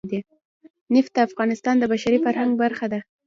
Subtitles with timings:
[0.95, 2.99] نفت د افغانستان د بشري فرهنګ برخه ده.